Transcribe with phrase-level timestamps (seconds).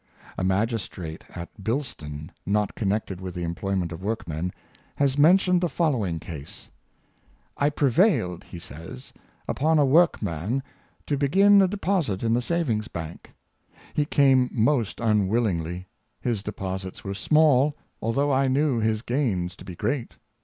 [0.35, 4.51] A magistrate at Bilston, not connected with the em ployment of workmen,
[4.95, 6.71] has mentioned the following case:"
[7.57, 9.13] I prevailed," he says,"
[9.47, 10.63] upon a workman
[11.05, 13.31] to be gin a deposit in the savings bank.
[13.93, 15.85] He came most un willingly.
[16.19, 20.17] His deposits were small, although I knew his gains to be great.